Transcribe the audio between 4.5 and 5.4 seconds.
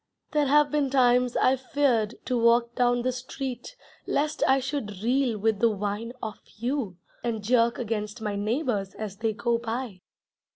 should reel